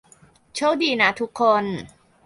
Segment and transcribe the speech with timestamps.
[0.55, 1.63] โชคดีนะทุกคน